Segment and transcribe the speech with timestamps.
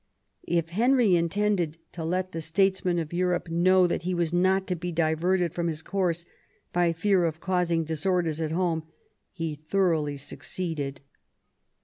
[0.47, 4.75] If Henry intended to let the statesmen of Europe know that he was not to
[4.75, 6.25] be diverted from his course
[6.73, 8.81] by fear of causing disorders at home
[9.31, 11.01] he thoroughly succeeded.